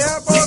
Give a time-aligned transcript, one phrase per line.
[0.00, 0.39] Yeah, boy.